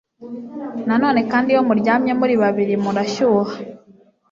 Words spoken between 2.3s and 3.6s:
babiri murashyuha